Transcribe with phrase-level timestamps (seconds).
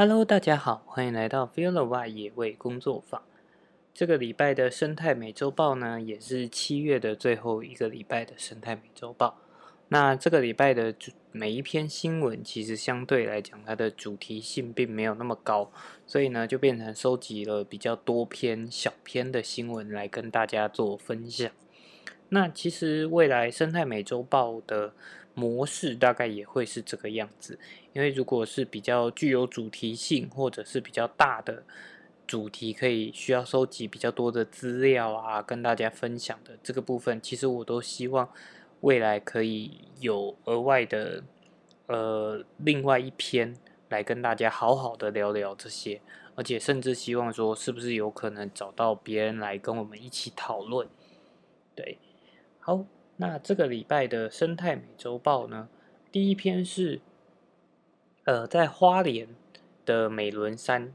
[0.00, 3.20] Hello，大家好，欢迎来到 fella y 野味工作坊。
[3.92, 9.38] 这个礼拜的生态美洲豹呢，也是七月的最后一个礼拜的生态美洲豹。
[9.88, 10.94] 那这个礼拜的
[11.32, 15.72] 每一篇新闻，其实相对来讲，它的主题性并没有那么高，
[16.06, 21.50] 所以呢，就变成收集了比较多篇小篇的新闻来跟大家做分享。
[22.28, 24.92] 那其实未来生态美洲豹的
[25.38, 27.56] 模式大概也会是这个样子，
[27.92, 31.62] 因为如果是比较具有主题性，或者是比较大的
[32.26, 38.28] 主题，可以需要收集比较多的资料啊，跟大家分享的这个部分，其实我都希望
[38.80, 41.22] 未来可以有额外的
[41.86, 43.56] 呃另外一篇
[43.88, 46.00] 来跟大家好好的聊聊这些，
[46.34, 50.88] 而且甚至希望说是不是有可能找到别人来跟我们一起讨论，
[51.74, 51.98] 对。
[52.60, 52.84] 好，
[53.20, 55.68] 那这个礼拜的生态美洲豹呢？
[56.12, 57.00] 第一篇是，
[58.24, 59.28] 呃，在花莲
[59.84, 60.94] 的美仑山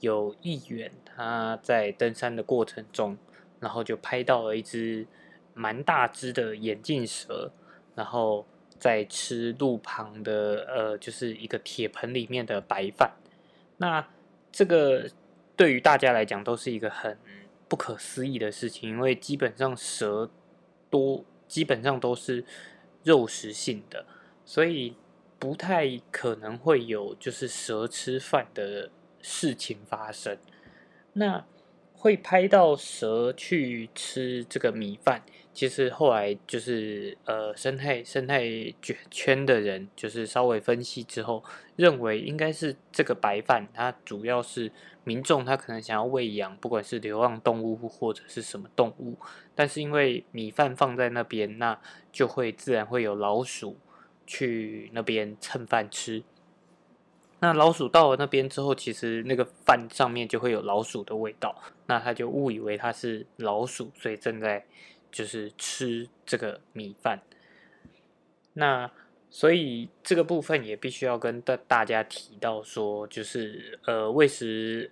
[0.00, 3.16] 有议员他在登山的过程中，
[3.60, 5.06] 然后就拍到了一只
[5.54, 7.50] 蛮大只的眼镜蛇，
[7.94, 8.46] 然后
[8.78, 13.14] 在吃路旁的呃，就是一个铁盆里面的白饭。
[13.78, 14.06] 那
[14.52, 15.08] 这个
[15.56, 17.16] 对于大家来讲都是一个很
[17.68, 20.30] 不可思议的事情，因为基本上蛇。
[20.90, 22.44] 多基本上都是
[23.02, 24.06] 肉食性的，
[24.44, 24.96] 所以
[25.38, 30.38] 不太可能会有就是蛇吃饭的事情发生。
[31.12, 31.46] 那
[31.92, 35.22] 会拍到蛇去吃这个米饭，
[35.54, 38.42] 其实后来就是呃生态生态
[38.82, 41.42] 圈圈的人就是稍微分析之后，
[41.76, 44.72] 认为应该是这个白饭，它主要是
[45.04, 49.16] 民众他可能想要喂养，不管是流浪动物或者是什么动物，
[49.54, 51.78] 但是因为米饭放在那边，那
[52.10, 53.78] 就会自然会有老鼠
[54.26, 56.24] 去那边蹭饭吃。
[57.40, 61.54] 那老鼠到了那边之后，其实那个饭上面就会有老鼠的味道，
[61.86, 64.64] 那他就误以为它是老鼠，所以正在
[65.14, 67.22] 就是吃这个米饭。
[68.52, 68.90] 那
[69.30, 74.90] 所以这个部分也必须要跟大大家提到说，就是呃喂食。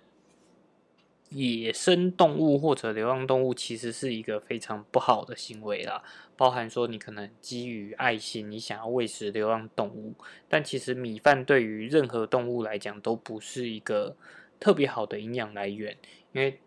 [1.35, 6.03] 野生动物或者流浪动物其实是一个非常不好的行为啦，
[6.37, 10.13] 包含说你可能基于爱心，你想要喂食流浪动物，
[10.47, 14.15] 但其实米饭对于任何动物来讲都不是一个
[14.59, 15.97] 特别好的营养来源，
[16.33, 16.59] 因为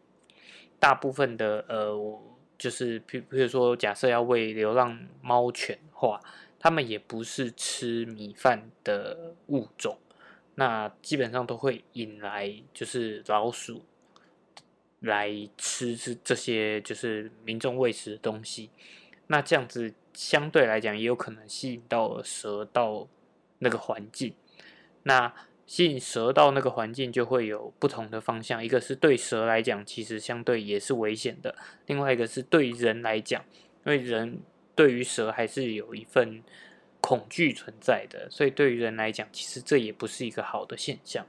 [0.80, 2.20] 大部分的呃，
[2.58, 6.20] 就是譬譬如说假设要喂流浪猫犬的话，
[6.58, 9.98] 它们也不是吃米饭的物种，
[10.54, 13.82] 那基本上都会引来就是老鼠。
[15.00, 18.70] 来吃这这些就是民众喂食的东西，
[19.26, 23.06] 那这样子相对来讲也有可能吸引到蛇到
[23.58, 24.34] 那个环境。
[25.02, 25.32] 那
[25.66, 31.56] 吸引蛇到那个环境就会有不同的方向，一个是对蛇来讲其实相对也是危险的，
[31.87, 33.44] 另外一个是对人来讲，
[33.84, 34.41] 因为人
[34.75, 36.43] 对于蛇还是有一份
[37.00, 41.27] 恐惧存在的，所以对于人来讲，其实这也不是一个好的现象。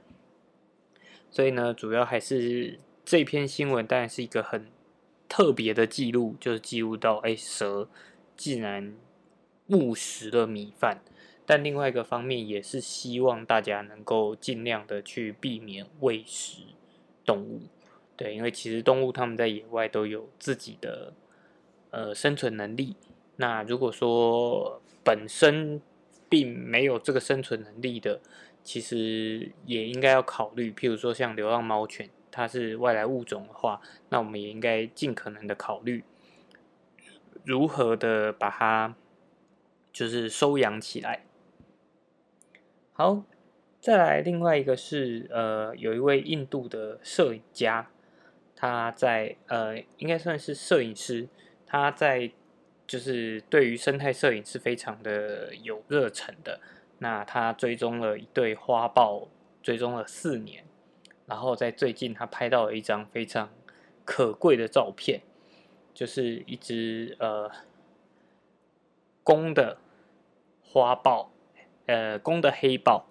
[1.30, 2.78] 所以呢，主要还是。
[3.10, 4.66] 这篇新闻当然是一个很
[5.30, 7.88] 特别的记录，就是记录到，哎，蛇
[8.36, 8.94] 竟然
[9.68, 11.00] 误食了米饭。
[11.48, 16.60] 但另外一个方面，也是希望大家能够尽量的去避免喂食
[17.24, 17.62] 动物。
[18.18, 21.14] 对，因为其实动物它们在野外都有自己的
[21.90, 22.96] 呃生存能力。
[23.36, 25.80] 那如果说本身
[26.28, 28.20] 并没有这个生存能力的，
[28.62, 32.10] 其实也应该要考虑，譬如说像流浪猫犬。
[32.30, 36.04] 它是外来物种的话，那我们也应该尽可能的考虑
[37.42, 38.94] 如何的把它
[39.92, 41.24] 就是收养起来。
[43.00, 43.22] 好，
[43.80, 47.88] 再来另外一个是呃，有一位印度的摄影家，
[48.56, 51.28] 他在呃应该算是摄影师，
[51.64, 52.32] 他在
[52.88, 56.58] 就是对于生态摄影是非常的有热忱的。
[56.98, 59.28] 那他追踪了一对花豹，
[59.62, 60.64] 追踪了四年。
[61.26, 63.48] 然后在最近，他拍到了一张非常
[64.04, 65.20] 可贵的照片，
[65.94, 67.48] 就是一只呃
[69.22, 69.78] 公的
[70.64, 71.30] 花豹，
[71.88, 73.08] 呃公的黑豹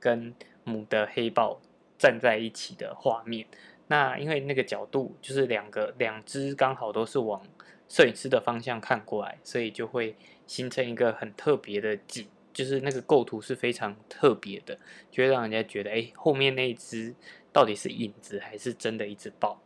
[0.00, 0.34] 跟
[0.64, 1.60] 母的黑豹
[1.98, 3.46] 站在一起的画面。
[3.88, 7.42] 那因为那个角度就是两个两只刚好都是往
[7.86, 10.16] 摄影师的方向看过来，所以就会
[10.46, 12.26] 形成一个很特别的景。
[12.54, 14.78] 就是那个构图是非常特别的，
[15.10, 17.12] 就会让人家觉得，哎，后面那一只
[17.52, 19.60] 到底是影子还是真的一只豹？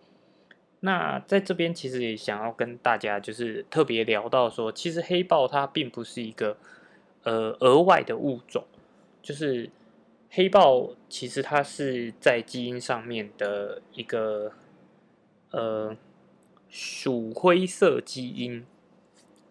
[0.81, 6.57] 那在这边其实也想要跟大家就是特别聊到说，其实黑豹它并不是一个
[7.23, 8.65] 呃额外的物种，
[9.23, 9.71] 就是
[10.31, 14.53] 黑豹其实它是在基因上面的一个
[15.51, 15.97] 呃
[16.69, 18.65] 鼠灰色基因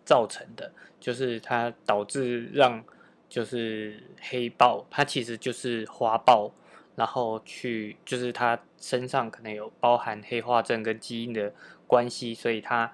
[0.06, 2.84] 造成的，就是它导致让
[3.28, 6.52] 就是黑豹，它其实就是花豹，
[6.96, 11.54] 然后去就是它身上可能有包含黑化症跟基因的
[11.86, 12.94] 关系，所以它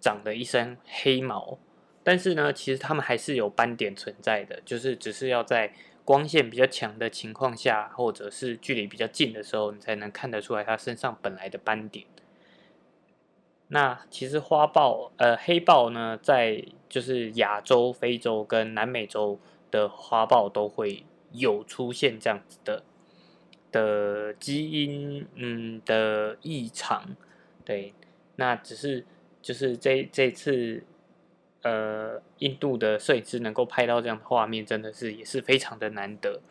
[0.00, 1.58] 长了一身黑毛。
[2.04, 5.72] 但是呢，其实它们还是有斑点存在的，就是只是要在
[6.04, 12.04] 光线比较强的情况下，或者是距离比较近的时候，你才能看得出来它身上本来的斑点。
[13.68, 19.40] 那其实花豹，呃，黑豹呢，在就是亚洲、非洲跟南美洲
[19.70, 22.82] 的花豹都会有出现这样子的
[23.72, 27.16] 的基因，嗯的异常。
[27.64, 27.94] 对，
[28.36, 29.06] 那只是
[29.40, 30.84] 就是这这次。
[31.64, 36.42] 呃，印度的摄影师能够拍到这样的画面，真的是也是非常的难得。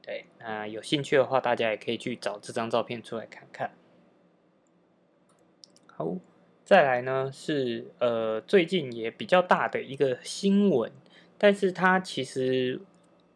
[0.00, 3.72] 对，那有兴趣的话，大家也可以去找这张照片出来看看。
[5.94, 6.16] 好，
[6.64, 10.90] 再来呢是呃最近也比较大的一个新闻，
[11.36, 12.80] 但是它其实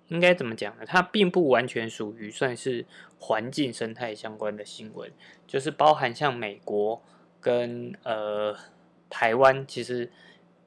[0.08, 0.84] 应该怎么讲呢？
[0.86, 2.86] 它并不完全属于算是
[3.18, 5.12] 环境生态相关的新闻，
[5.46, 7.02] 就是包含像美国
[7.38, 8.56] 跟呃
[9.10, 10.10] 台湾，其实。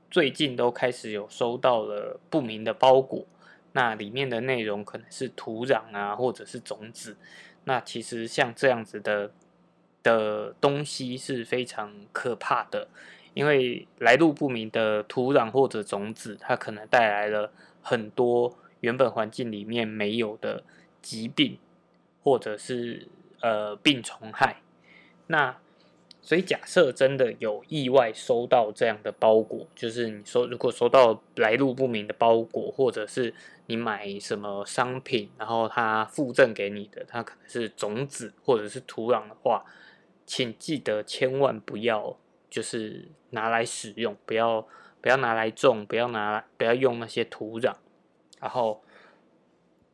[0.10, 3.26] 最近都开始有收到了不明的包裹，
[3.74, 7.18] 那里面的内容可能是土壤啊，或者是种子。
[7.66, 9.32] 那其实像这样子的
[10.04, 12.88] 的东西是非常可怕的，
[13.34, 17.52] 因为来路不明的土壤或者种子，它可能带来了
[17.82, 20.64] 很多原本环境里面没有的
[21.02, 21.58] 疾病，
[22.24, 23.08] 或者是
[23.42, 24.62] 呃病虫害。
[25.28, 25.58] 那
[26.26, 33.32] 所以，假设真的有意外收到这样的包裹，就是你说如果收到来路不明的包裹，或者是
[33.68, 39.64] 你买什么商品，然后他附赠给你的，它可能是种子或者是土壤的话，
[40.26, 42.18] 请记得千万不要
[42.50, 44.68] 就是拿来使用，不要
[45.02, 47.76] 不要拿来种，不要拿来不要用那些土壤，
[48.40, 48.82] 然后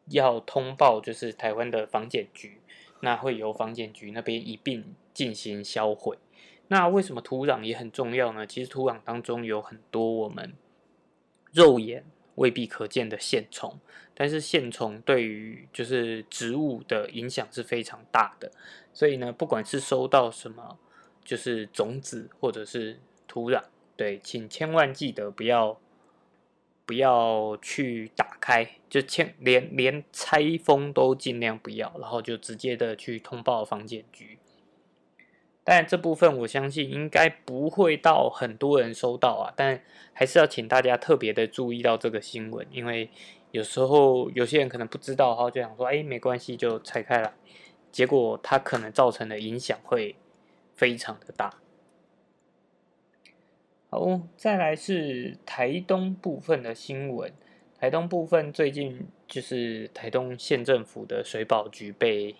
[0.05, 2.60] 要通报就是台湾的防检局，
[3.01, 4.95] 那会由房检局那边一并。
[5.13, 6.18] 进行销毁。
[6.69, 8.48] 那为什么土壤也很重要呢？
[8.48, 10.53] 其实土壤当中有很多我们
[11.51, 12.06] 肉眼
[12.36, 13.77] 未必可见的线虫，
[14.13, 18.50] 但是线虫对于就是植物的影响是非常大的。
[18.94, 20.80] 所以呢，不管是收到什么
[21.25, 23.62] 就是种子或者是土壤，
[23.98, 25.77] 对，请千万记得不要
[26.85, 34.37] 不要去打开，就签连连拆封都尽量不要，然后就直接的去通报房检局。
[35.63, 39.81] 但这部分我相信应该不会到很多人收到啊，但
[40.11, 43.09] 还是要请大家特别的注意到这个新闻，因为
[43.51, 47.31] 有时候有些人可能不知道，然后就想说，哎，没关系，就拆开来，
[47.91, 50.15] 结果它可能造成的影响会
[50.75, 51.60] 非常的大。
[53.93, 57.29] 好，再来是台东部分的新闻，
[57.77, 62.33] 台东部分最近就是台东县政府的水保局被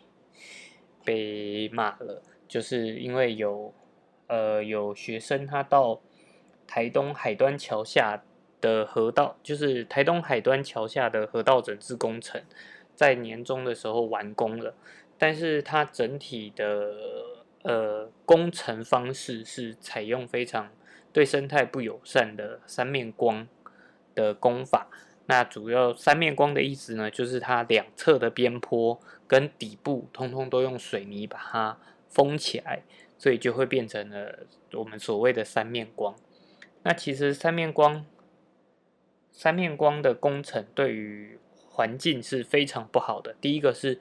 [1.03, 2.24] 被骂了。
[2.48, 3.74] 就是因为有，
[4.27, 6.00] 呃，有学生他到
[6.65, 8.24] 台东海端桥下
[8.62, 12.41] 的河道，就是台东海端桥下的河道整治工程，
[12.96, 14.74] 在年终的时候完工了，
[15.17, 16.93] 但是它整体的
[17.63, 20.70] 呃工程方式是采用非常
[21.13, 23.48] 对生态不友善的三面光
[24.15, 24.88] 的工法。
[25.25, 31.77] 那主要三面光的意思呢，就是它两侧的边坡跟底部通通都用水泥把它。
[32.13, 32.83] 封起来，
[33.17, 34.39] 所以就会变成了
[34.74, 36.13] 我们所谓的三面光。
[36.83, 38.05] 那其实三面光，
[39.31, 43.33] 三面光的工程对于环境是非常不好的。
[43.39, 43.98] 第一个是，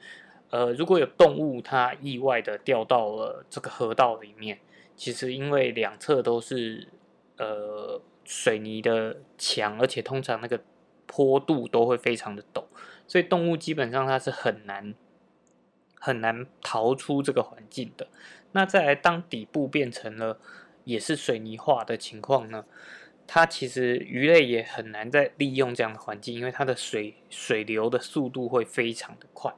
[0.50, 4.58] 呃，如果有动物它意外的掉到了这个河道里面，
[5.00, 6.86] 其实因为两侧都是
[7.38, 10.60] 呃水泥的墙，而且通常那个
[11.06, 12.64] 坡度都会非常的陡，
[13.08, 14.94] 所以动物基本上它是很难。
[16.02, 18.08] 很难逃出这个环境的。
[18.52, 20.38] 那再来，当底部变成了
[20.84, 22.64] 也是水泥化的情况呢？
[23.26, 29.54] 它其实鱼类也很难再利用这样的环境，因为它的水水流的速度会非常的快。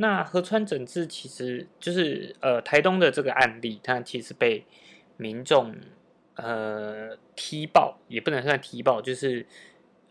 [0.00, 4.64] 那河川整治其实就是呃台东的这个案例，它其实被
[5.16, 5.76] 民众
[6.36, 9.46] 呃踢爆，也不能算踢爆，就是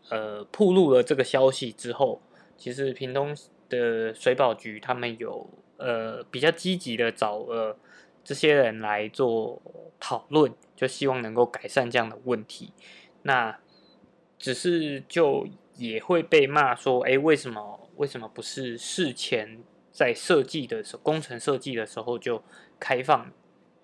[0.08, 2.22] 呃铺露了这个消息之后，
[2.56, 3.36] 其实屏东。
[3.70, 7.78] 的水保局，他们有呃比较积极的找了
[8.24, 9.62] 这些人来做
[10.00, 12.72] 讨论，就希望能够改善这样的问题。
[13.22, 13.56] 那
[14.40, 22.42] 只是就也会被骂说，哎，为什么为什么不是事前在设计的时候，工程设计的时候就
[22.78, 23.30] 开放，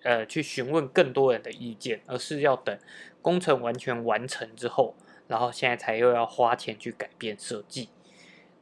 [0.03, 2.77] 呃，去询问更多人的意见，而是要等
[3.21, 4.95] 工程完全完成之后，
[5.27, 7.89] 然后现在才又要花钱去改变设计。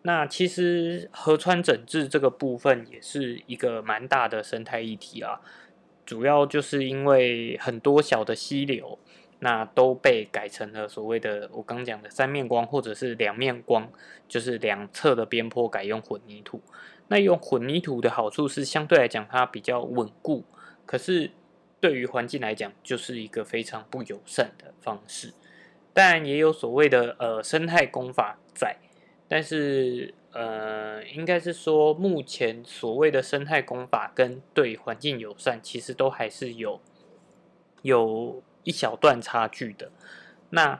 [0.02, 5.42] 那其实河川整治这个部分也是一个蛮大的生态议题啊，
[6.06, 9.00] 主要就是因为很多小的溪流，
[9.40, 13.92] 那都被改成了所谓的我刚讲的三面光或者是两面光，
[14.28, 16.62] 就是两侧的边坡改用混凝土。
[17.08, 20.44] 那用混凝土的好处是相对来讲它比较稳固，
[20.86, 21.32] 可是
[21.80, 25.34] 对于环境来讲就是一个非常不友善的方式。
[25.94, 28.78] 当然也有所谓的呃生态工法在。
[29.28, 36.80] 但是，呃，应该是说，目前所谓的生态工法跟对环境友善，其实都还是有
[37.82, 39.92] 有一小段差距的。
[40.52, 40.80] 那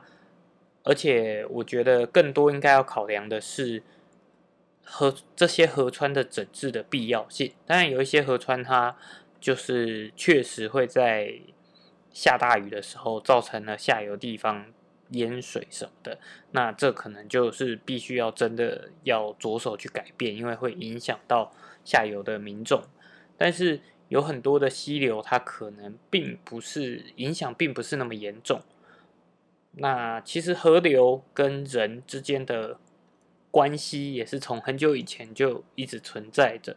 [0.84, 3.82] 而且，我觉得更多应该要考量的是
[4.86, 7.52] 河这些河川的整治的必要性。
[7.66, 8.96] 当然，有一些河川它
[9.38, 11.40] 就是确实会在
[12.10, 14.66] 下大雨的时候造成了下游地方。
[15.10, 16.18] 淹水什么的，
[16.50, 21.52] 那这可能就是必须要真的要着手去改变，因为会影响到
[21.84, 22.82] 下游的民众。
[23.36, 28.60] 但是有很多的溪流，它可能并不是影响，并不是那么严重。
[29.74, 32.80] 那其实河流跟人之间的
[33.56, 36.76] 关系也是从很久以前就一直存在着，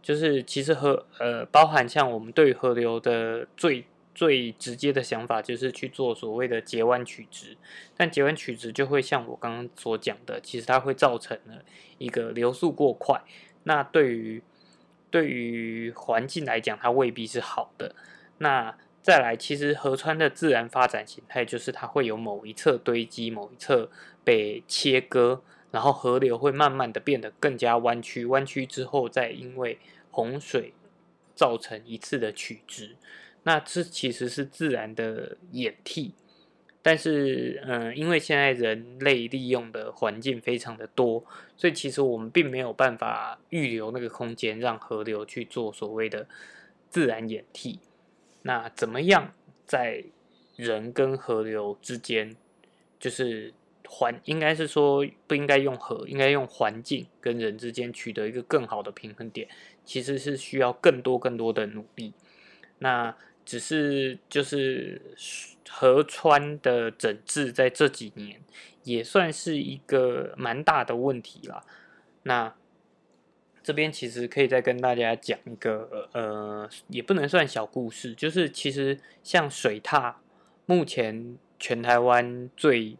[0.00, 3.84] 就是其实河呃，包含像我们对河流的最。
[4.14, 7.56] 最直接的想法就是去做所谓的截弯取直，
[7.96, 11.64] 但截弯取直就会像我刚刚所讲的，其实它会造成了
[11.96, 13.22] 一个流速过快。
[13.64, 14.42] 那对于
[15.10, 17.94] 对于环境来讲，它未必是好的。
[18.36, 23.90] 那再来，其实河川的自然发展形态就是它会有某一侧堆积，某一侧
[24.22, 29.78] 被切割，然后河流会慢慢的变得更加弯曲，弯曲之后再因为
[30.12, 30.72] 洪水
[31.34, 32.94] 造成一次的取直。
[33.42, 36.14] 那这其实是自然的掩替，
[36.80, 41.24] 但是，嗯，因为现在人类利用的环境非常的多，
[41.56, 46.28] 所以其实我们并没有办法预留那个空间让河流去做所谓的
[46.88, 47.80] 自然掩替。
[48.42, 49.32] 那怎么样
[49.66, 50.04] 在
[50.54, 52.36] 人跟河流之间，
[53.00, 53.52] 就是
[53.94, 59.46] 环，应该是说不应该用河，应该用环境跟人之间取得一个更好的平衡点，
[59.84, 62.14] 其实是需要更多更多的努力。
[62.78, 65.02] 那只是就是
[65.68, 68.40] 河川的整治，在这几年
[68.82, 71.62] 也算是一个蛮大的问题了。
[72.22, 72.54] 那
[73.62, 80.20] 这边其实可以再跟大家讲一个呃，也不能算小故事，就是其实像水塔，
[80.64, 82.96] 目前全台湾最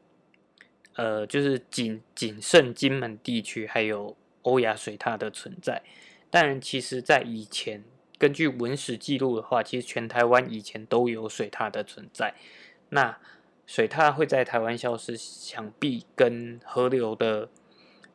[0.96, 5.82] 呃就是仅仅剩金门地区还有欧亚水塔的存在，
[6.30, 7.84] 但其实在以前。
[8.18, 12.34] 根据文史记录的话，其实全台湾以前都有水塔的存在。
[12.90, 13.18] 那
[13.66, 17.48] 水塔会在台湾消失，想必跟河流的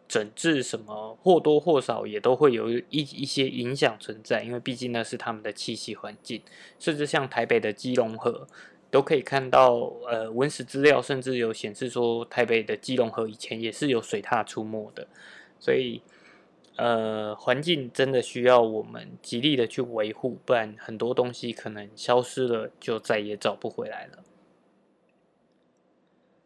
[0.07, 6.41] 整治什么或多或少也都会有一一些影响存在，因为毕竟那是他们的栖息环境。
[6.79, 8.48] 甚至像台北的基隆河，
[8.91, 15.08] 都可以看到，呃，文史资料甚至有显示说，台北的基隆河以前也是有水獭出没的，
[15.60, 16.01] 所以。
[16.79, 24.24] 呃，环境真的需要我们极力的去维护，不然很多东西可能消失了，就再也找不回来了。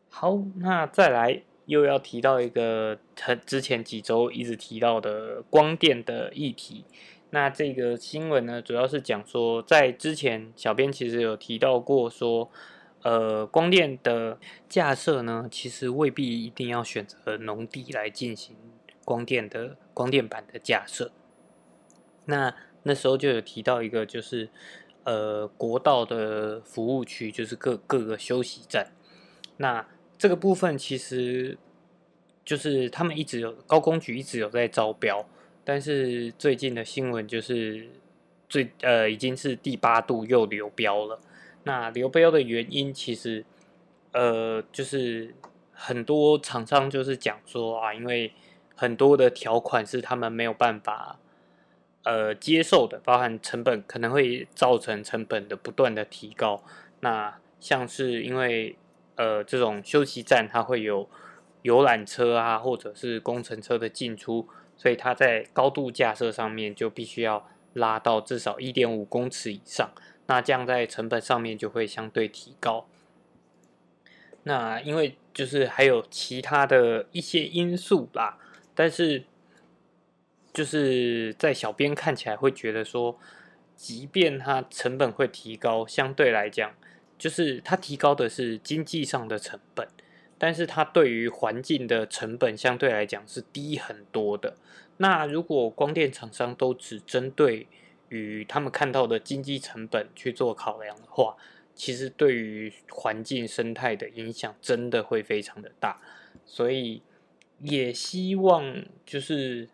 [0.10, 6.86] 好，那再来又要提到一个，很之前几周一直提到的光电的议题。
[7.32, 12.50] 那这个新闻呢，主要是讲说，在之前小编其实有提到过，说，
[13.02, 14.38] 呃，光电的
[14.70, 18.56] 架设呢，其实未必一定要选择农地来进行。
[19.04, 21.12] 光电的光电板的架设，
[22.26, 24.48] 那那时候就有提到一个，就是
[25.04, 28.92] 呃国道的服务区，就是各各个休息站。
[29.58, 29.88] 那
[30.20, 31.58] 这个部分其实
[32.46, 35.26] 就是他们一直有高工局一直有在招标，
[35.64, 37.90] 但是最近的新闻就是
[38.50, 41.20] 最呃已经是第八度又流标了。
[41.64, 43.46] 那流标的原因其实
[44.14, 45.36] 呃就是
[45.72, 48.34] 很多厂商就是讲说啊，因为
[48.76, 51.20] 很多的条款是他们没有办法
[52.04, 56.64] 呃接受的，包含成本可能会造成成本的不断的提高。
[57.02, 58.76] 那像是因为
[59.16, 61.08] 呃这种休息站它会有
[61.62, 64.48] 游览车啊，或者是工程车的进出，
[64.82, 69.92] 所以它在高度架设上面就必须要拉到至少一点五公尺以上。
[70.26, 72.88] 那这样在成本上面就会相对提高。
[74.42, 78.40] 那因为就是还有其他的一些因素啦。
[78.74, 79.24] 但是，
[80.52, 83.20] 就是在小编看起来会觉得说，
[83.76, 86.74] 即便它成本会提高，相对来讲，
[87.20, 89.88] 就是它提高的是经济上的成本，
[90.44, 94.58] 但是它对于环境的成本相对来讲是低很多的。
[94.98, 97.68] 那如果光电厂商都只针对
[98.10, 101.38] 与他们看到的经济成本去做考量的话，
[101.76, 106.02] 其实对于环境生态的影响真的会非常的大。
[106.44, 107.04] 所以
[107.60, 109.70] 也希望就是。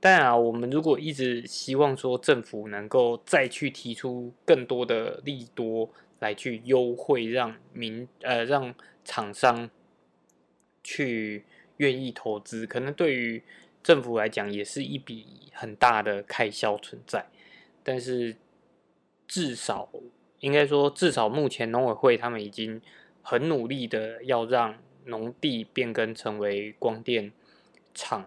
[0.00, 5.90] 当然啊，我们如果一直希望说政府能够再去提出更多的利多
[6.20, 8.72] 来去优惠，让民呃让
[9.04, 9.68] 厂商
[10.90, 11.44] 去
[11.76, 13.42] 愿意投资，可能对于
[13.82, 17.26] 政府来讲也是一笔很大的开销存在。
[17.82, 18.36] 但是
[19.26, 19.90] 至少
[20.40, 22.80] 应该说，至少目前农委会他们已经
[23.20, 27.32] 很努力的要让农地变更成为光电
[27.92, 28.26] 厂。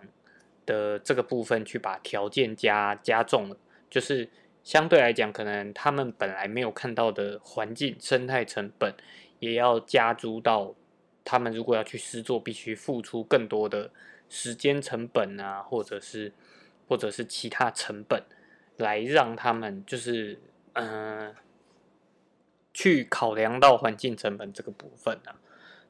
[0.64, 3.58] 的这个部分去把条件加加重了，
[3.90, 4.30] 就是
[4.64, 8.94] 相对来讲，可能他们本来没有看到的环境生态成本，
[9.40, 10.76] 也要加诸到
[11.24, 13.92] 他们如果要去施作，必须付出更多的
[14.30, 16.34] 时间成本啊，或者是
[16.88, 18.24] 或者是其他成本，
[18.78, 20.40] 来让他们就是
[20.74, 21.36] 嗯
[22.74, 25.40] 去考量到环境成本这个部分啊，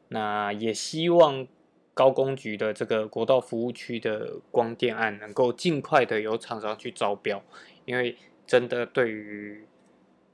[0.09, 1.47] 那也希望。
[1.93, 7.43] 高工局的这个国道服务区的光电案能够尽快的由厂商去招标，
[7.83, 9.67] 因为真的对于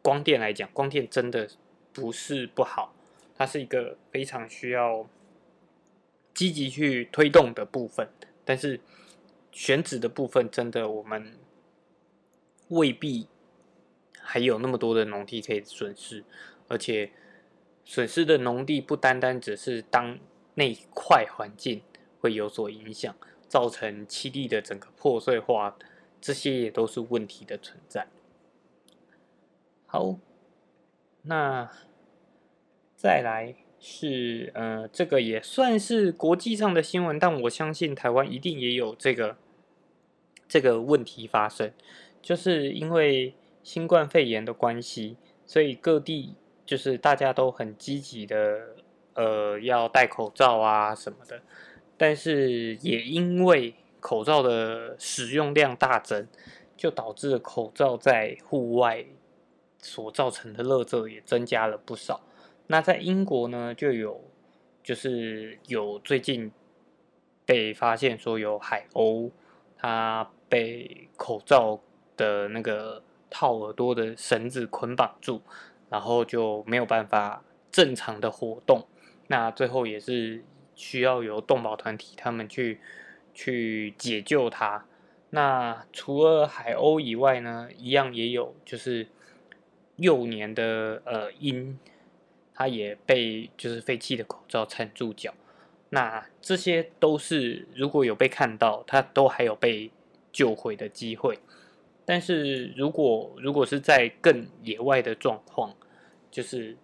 [0.03, 1.49] 光电来讲，光电真的
[1.91, 2.93] 不是不好，
[3.37, 5.07] 它是一个非常需要
[6.33, 8.09] 积极去推动的部分。
[8.43, 8.79] 但是
[9.51, 11.37] 选址的部分，真的我们
[12.69, 13.27] 未必
[14.19, 16.23] 还有那么多的农地可以损失，
[16.67, 17.11] 而且
[17.85, 20.17] 损失的农地不单单只是当。
[20.59, 21.83] 那一块环境
[22.19, 23.15] 会有所影响，
[23.47, 25.77] 造成七地的整个破碎化，
[26.19, 28.07] 这些也都是问题的存在。
[29.85, 30.17] 好，
[31.21, 31.71] 那
[32.97, 39.37] 再来是呃，这个也算是国际上的新闻，但我相信台湾一定也有这个
[40.49, 41.71] 这个问题发生，
[42.21, 46.33] 就是因为新冠肺炎的关系，所以各地
[46.65, 48.75] 就是大家都很积极的。
[49.13, 51.41] 呃，要戴口罩啊什么的，
[51.97, 56.27] 但是也因为口罩的使用量大增，
[56.75, 59.03] 就导致口罩在户外
[59.81, 62.21] 所造成的热症也增加了不少。
[62.67, 64.23] 那在英国呢，就有
[64.83, 66.51] 就是有最近
[67.45, 69.31] 被发现说有海鸥，
[69.77, 71.79] 它被口罩
[72.15, 75.41] 的那个套耳朵的绳子捆绑住，
[75.89, 78.85] 然后就没有办法正常的活动。
[79.27, 80.43] 那最后也是
[80.75, 82.79] 需要由动保团体他们去
[83.33, 84.85] 去解救它。
[85.29, 89.07] 那除了海鸥以外呢，一样也有就是
[89.97, 91.77] 幼年的呃鹰，
[92.57, 95.31] 他也被就是废弃的口罩缠住脚。
[95.89, 99.91] 那这些都是如果有被看到，他都还有被
[100.31, 101.37] 救回的机会。
[102.03, 105.75] 但是如果如果是在更野外的状况，
[106.31, 106.75] 就是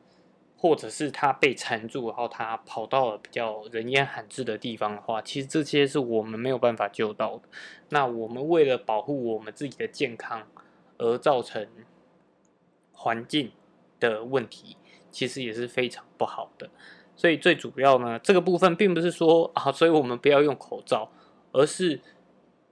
[0.55, 7.43] 或者是他被缠住，然后他跑到了比较人烟罕至的地方的话，其实这些是我们没有办法救到的。
[7.89, 10.47] 那我们为了保护我们自己的健康
[10.99, 11.67] 而造成
[12.91, 13.51] 环境
[13.99, 14.77] 的问题，
[15.13, 16.69] 其实也是非常不好的。
[17.15, 21.09] 所以最主要呢，这个部分并不是说啊，所以我们不要用口罩，
[21.51, 22.01] 而是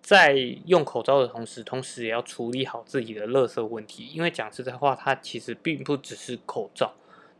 [0.01, 0.34] 在
[0.65, 4.08] 用口罩的同时，同时也要处理好自己的垃圾问题。
[4.08, 6.91] 因为讲实在话，它其实并不只是口罩。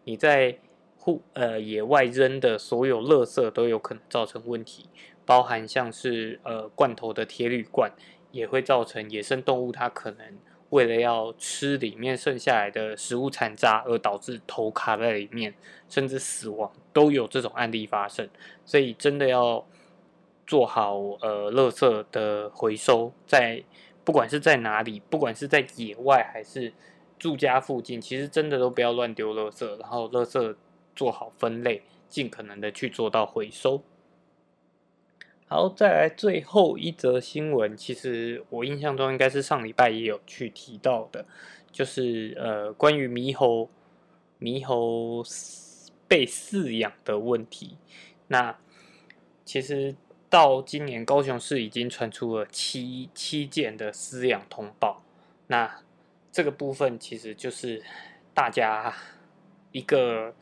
[0.04, 0.60] 你在
[0.98, 4.86] 户呃野外扔的所有垃圾都有可能造成问题，
[5.26, 7.92] 包含像是呃罐头的铁铝罐，
[8.32, 10.38] 也会造成野生动物它可能
[10.72, 15.54] 为了要吃里面剩下来的食物残渣，而导致头卡在里面，
[15.88, 18.28] 甚至死亡都有这种案例发生。
[18.66, 19.66] 所以真的要
[20.46, 23.64] 做好呃垃圾的回收，在
[24.04, 26.74] 不管是在哪里，不管是在野外还是。
[27.20, 30.56] 住家附近其实真的都不要乱丢垃圾，然后垃圾
[30.96, 33.84] 做好分类，尽可能的去做到回收。
[35.54, 41.26] 好，再来最后一则新闻，其实我印象中应该是上礼拜也有去提到的，
[41.74, 43.70] 就是呃关于猕猴
[44.40, 45.22] 猕猴
[46.08, 47.76] 被饲养的问题。
[48.30, 48.58] 那
[49.44, 49.94] 其实
[50.30, 55.04] 到今年高雄市已经传出了七七件的饲养通报，
[55.48, 55.82] 那。
[56.32, 57.84] 这个部分其实就是
[58.34, 58.96] 大家
[59.74, 60.34] 一个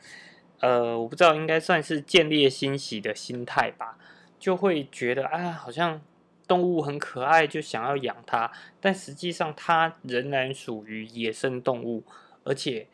[0.60, 3.98] 呃，我不知道应该算是建立欣喜的心态吧，
[4.40, 6.00] 就会觉得啊，好像
[6.48, 8.50] 动物很可爱，就想要养它，
[8.80, 12.02] 但实际上它仍然属于野生动物，
[12.42, 12.88] 而且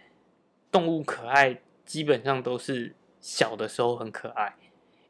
[0.70, 4.56] 动物可爱基本上都是小的时候很可爱，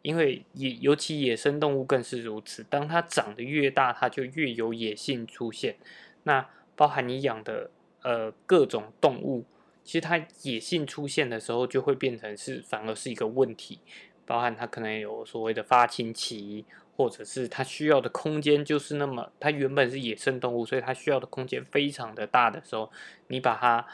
[0.03, 5.77] 因为野尤其野生动物更是如此，当它长得越大，它就越有野性出现。
[6.25, 6.47] 那
[6.77, 7.71] 包含你养的
[8.03, 9.45] 呃各种动物，
[9.83, 13.81] 其实它野性出现的时候，就会变成是反而是一个问题。
[14.27, 16.65] 包含它可能有所谓的发情期，
[16.97, 22.91] 或者是它需要的空间就是那么，它原本是野生动物，所以它需要的空间非常的大的时候，
[23.29, 23.87] 你把它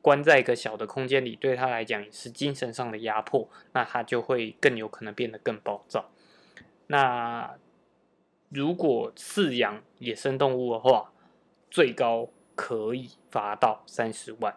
[0.00, 6.10] 关在一个小的空间里，对它来讲也是精神上的压迫，那它就会更有可能变得更暴躁。
[6.86, 7.56] 那
[8.50, 11.12] 如果饲养野生动物的话，
[11.70, 14.56] 最高可以罚到三十万。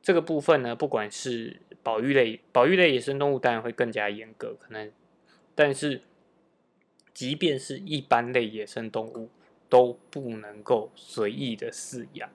[0.00, 4.90] 这个部分呢，不管是保育类、保育类野生动物，当然会更加严格，可能，
[5.54, 6.02] 但是，
[7.14, 9.30] 即便是一般类野生动物，
[9.68, 12.28] 都不能够随意的饲养。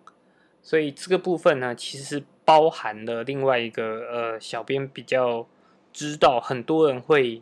[0.62, 5.48] 所以这个部分呢，其实包含了另外一个呃，小编比较
[5.92, 7.42] 知道，很多人会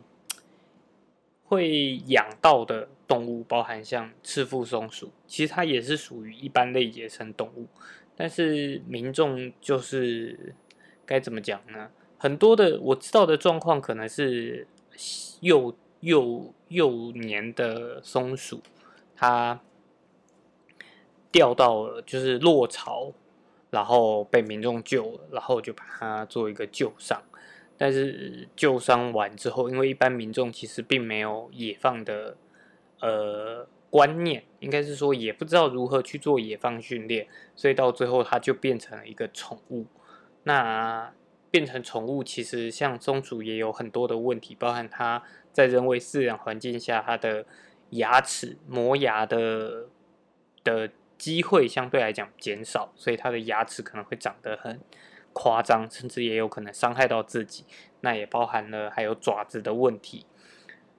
[1.44, 7.68] 会养到的动物，包含像赤腹松鼠，其实它也是属于一般类野生动物。
[8.16, 10.54] 但是民众就是
[11.06, 11.90] 该怎么讲呢？
[12.18, 14.66] 很多的我知道的状况，可能是
[15.40, 18.60] 幼幼幼年的松鼠，
[19.16, 19.60] 它
[21.30, 23.12] 掉到了就是落巢，
[23.70, 27.22] 然后被民众救了，然后就把它做一个救伤。
[27.76, 32.36] 但是救伤完之后，因为一般民众其实并没有野放的
[33.00, 33.66] 呃。
[33.92, 39.84] 观念应该是说，也不知道如何去做野放训练，所以到最后它就变成了一个宠物。
[40.44, 41.12] 那
[41.50, 47.44] 变成宠物，其实像松鼠也有很多的问题，包含它在人为饲养环境下，它的
[47.90, 49.86] 牙齿磨牙的
[50.64, 54.80] 的机会相对来讲减少，所以它的牙齿可能会长得很
[55.32, 57.64] 夸张，甚至也有可能伤害到自己。
[58.00, 60.26] 那也包含了还有爪子的问题。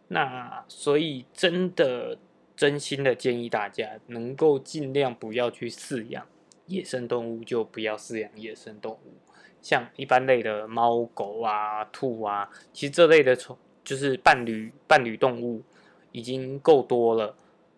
[0.07, 2.17] 那所以真的。
[2.55, 6.27] 真心的建议大家，能够尽量不要去饲养
[6.67, 9.15] 野生动物，就不要饲养野生动物。
[9.63, 15.63] 像一般类的猫狗啊、兔啊，其实这类的宠就是伴侣伴侣动物
[16.11, 17.35] 已经够多了。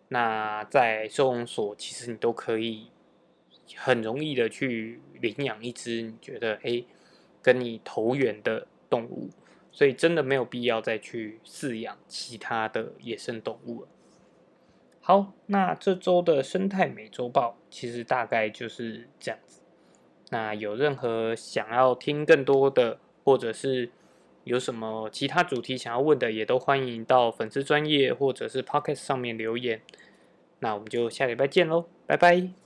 [0.10, 2.88] 那在收容所，其实你都可以
[3.76, 6.84] 很容易的去领养一只你觉得哎
[7.41, 9.30] 跟你投缘的动物，
[9.71, 13.88] 所以真的没有必要再去饲养其他的野生动物了。
[15.02, 19.62] 好，那这周的生态美洲豹其实大概就是这样子。
[20.29, 23.89] 那有任何想要听更多的，或者是
[24.43, 29.81] 有什么其他主题想要问的，也都欢迎到粉丝专业或者是 Pocket 上面留言。
[30.59, 32.64] 那我们就下礼拜见喽，拜拜。